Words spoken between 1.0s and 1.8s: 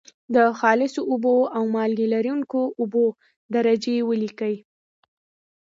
اوبو او